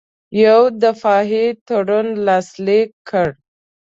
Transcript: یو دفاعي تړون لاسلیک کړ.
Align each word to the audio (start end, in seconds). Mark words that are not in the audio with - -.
یو 0.43 0.61
دفاعي 0.83 1.45
تړون 1.67 2.07
لاسلیک 2.25 2.89
کړ. 3.09 3.27